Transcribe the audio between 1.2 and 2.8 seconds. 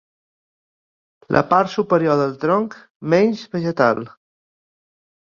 La part superior del tronc